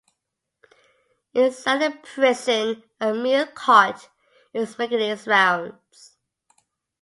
[1.35, 4.09] Inside a prison, a meal cart
[4.51, 6.17] is making its rounds.